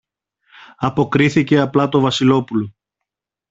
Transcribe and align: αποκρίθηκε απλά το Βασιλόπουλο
αποκρίθηκε 0.77 1.59
απλά 1.59 1.89
το 1.89 1.99
Βασιλόπουλο 1.99 2.73